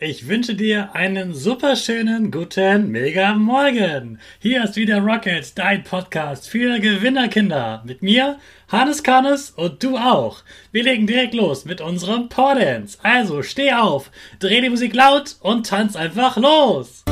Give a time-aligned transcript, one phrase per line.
[0.00, 4.20] Ich wünsche dir einen super schönen guten Mega Morgen.
[4.38, 7.82] Hier ist wieder Rocket, dein Podcast für Gewinnerkinder.
[7.84, 8.38] Mit mir,
[8.68, 10.44] Hannes Kannes und du auch.
[10.70, 12.96] Wir legen direkt los mit unserem Power Dance.
[13.02, 17.02] Also steh auf, dreh die Musik laut und tanz einfach los.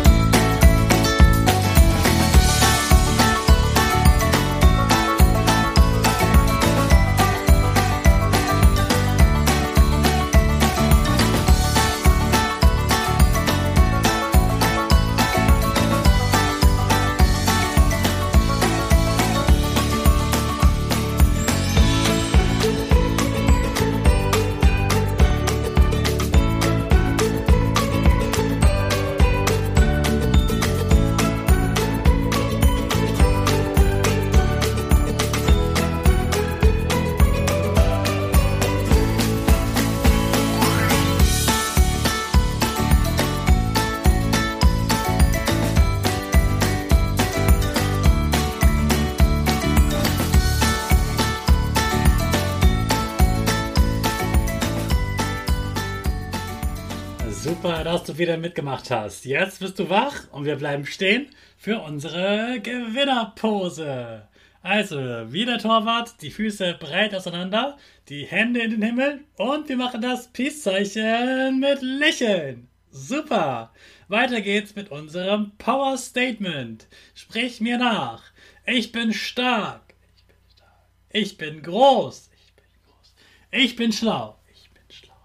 [57.66, 59.24] Super, dass du wieder mitgemacht hast.
[59.24, 64.28] Jetzt bist du wach und wir bleiben stehen für unsere Gewinnerpose.
[64.62, 64.96] Also,
[65.32, 67.76] wie der Torwart, die Füße breit auseinander,
[68.08, 72.68] die Hände in den Himmel und wir machen das Peace-Zeichen mit Lächeln.
[72.92, 73.72] Super.
[74.06, 76.86] Weiter geht's mit unserem Power Statement.
[77.16, 78.22] Sprich mir nach.
[78.64, 79.82] Ich bin stark.
[80.14, 80.78] Ich bin stark.
[81.10, 82.30] Ich bin groß.
[82.32, 83.14] Ich bin groß.
[83.50, 84.38] Ich bin schlau.
[84.54, 85.16] Ich bin schlau.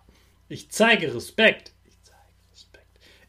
[0.49, 1.70] Ich zeige Respekt.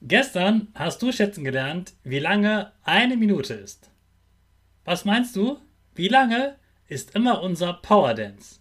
[0.00, 3.90] Gestern hast du schätzen gelernt, wie lange eine Minute ist.
[4.84, 5.58] Was meinst du?
[5.94, 8.60] Wie lange ist immer unser Power Dance?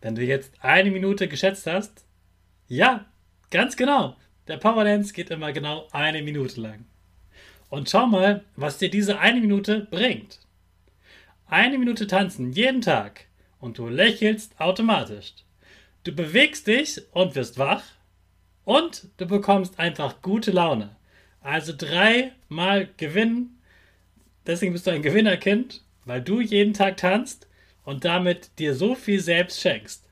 [0.00, 2.04] Wenn du jetzt eine Minute geschätzt hast,
[2.66, 3.06] ja,
[3.50, 4.16] ganz genau.
[4.48, 6.84] Der Power Dance geht immer genau eine Minute lang.
[7.68, 10.40] Und schau mal, was dir diese eine Minute bringt.
[11.46, 13.26] Eine Minute tanzen jeden Tag
[13.60, 15.34] und du lächelst automatisch.
[16.04, 17.84] Du bewegst dich und wirst wach
[18.64, 20.96] und du bekommst einfach gute Laune.
[21.40, 23.60] Also dreimal gewinnen.
[24.46, 27.46] Deswegen bist du ein Gewinnerkind, weil du jeden Tag tanzt
[27.84, 30.08] und damit dir so viel selbst schenkst.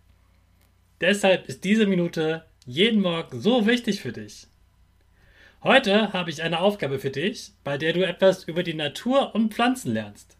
[1.00, 4.46] Deshalb ist diese Minute jeden Morgen so wichtig für dich.
[5.62, 9.52] Heute habe ich eine Aufgabe für dich, bei der du etwas über die Natur und
[9.52, 10.36] Pflanzen lernst.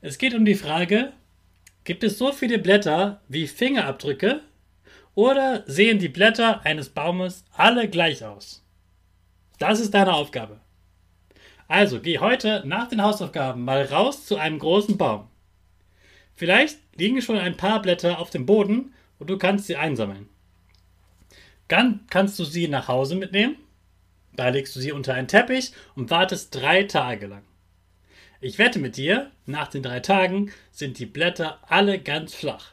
[0.00, 1.12] Es geht um die Frage,
[1.84, 4.40] gibt es so viele Blätter wie Fingerabdrücke
[5.14, 8.64] oder sehen die Blätter eines Baumes alle gleich aus?
[9.58, 10.60] Das ist deine Aufgabe.
[11.68, 15.28] Also geh heute nach den Hausaufgaben mal raus zu einem großen Baum.
[16.34, 20.28] Vielleicht liegen schon ein paar Blätter auf dem Boden und du kannst sie einsammeln.
[21.68, 23.56] Dann kannst du sie nach Hause mitnehmen.
[24.34, 27.44] Da legst du sie unter einen Teppich und wartest drei Tage lang.
[28.40, 32.72] Ich wette mit dir, nach den drei Tagen sind die Blätter alle ganz flach.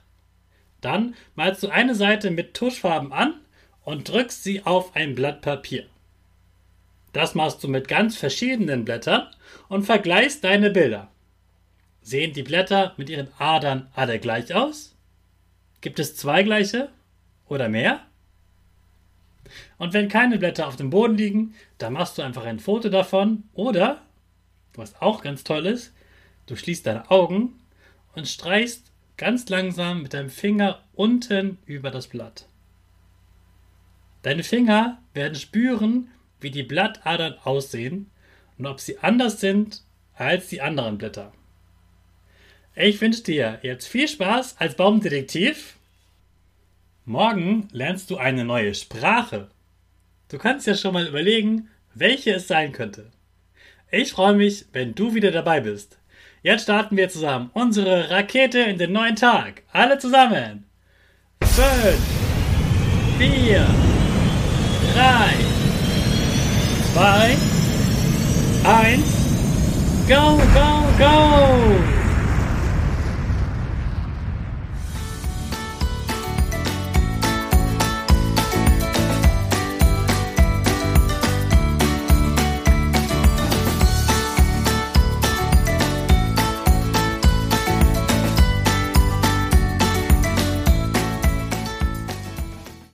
[0.82, 3.36] Dann malst du eine Seite mit Tuschfarben an
[3.84, 5.86] und drückst sie auf ein Blatt Papier.
[7.14, 9.28] Das machst du mit ganz verschiedenen Blättern
[9.68, 11.10] und vergleichst deine Bilder.
[12.02, 14.96] Sehen die Blätter mit ihren Adern alle gleich aus?
[15.82, 16.90] Gibt es zwei gleiche
[17.48, 18.02] oder mehr?
[19.78, 23.44] Und wenn keine Blätter auf dem Boden liegen, dann machst du einfach ein Foto davon
[23.54, 24.02] oder,
[24.76, 25.94] was auch ganz toll ist,
[26.46, 27.60] du schließt deine Augen
[28.16, 28.89] und streichst
[29.20, 32.48] ganz langsam mit deinem Finger unten über das Blatt.
[34.22, 36.08] Deine Finger werden spüren,
[36.40, 38.10] wie die Blattadern aussehen
[38.58, 39.84] und ob sie anders sind
[40.14, 41.34] als die anderen Blätter.
[42.76, 45.76] Ich wünsche dir jetzt viel Spaß als Baumdetektiv.
[47.04, 49.50] Morgen lernst du eine neue Sprache.
[50.30, 53.12] Du kannst ja schon mal überlegen, welche es sein könnte.
[53.92, 55.99] Ich freue mich, wenn du wieder dabei bist.
[56.42, 59.64] Jetzt starten wir zusammen unsere Rakete in den neuen Tag.
[59.74, 60.66] Alle zusammen.
[61.44, 61.98] 5,
[63.18, 63.68] 4,
[64.94, 65.34] 3,
[66.94, 67.38] 2,
[68.64, 69.04] 1,
[70.08, 71.99] go, go, go!